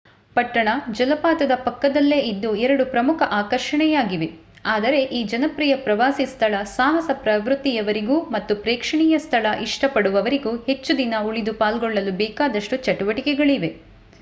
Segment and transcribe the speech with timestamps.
[0.35, 4.27] ಪಟ್ಟಣ ಜಲಪಾತದ ಪಕ್ಕದಲ್ಲೇ ಇದ್ದು ಎರಡೂ ಪ್ರಮುಖ ಆಕರ್ಷಣೆಯಾಗಿವೆ
[4.67, 12.13] ಆದರೆ ಈ ಜನಪ್ರಿಯ ಪ್ರವಾಸಿ ಸ್ಥಳ ಸಾಹಸ ಪ್ರವೃತ್ತಿಯವರಿಗೂ ಮತ್ತು ಪ್ರೇಕ್ಷಣೀಯ ಸ್ಥಳ ಇಷ್ಟ ಪಡುವವರಿಗೂ ಹೆಚ್ಚುದಿನ ಉಳಿದು ಪಾಲ್ಗೊಳ್ಳಲು
[12.19, 13.71] ಬೇಕಾದಷ್ಟು ಚಟುವಟಿಕೆಗಳಿವೆ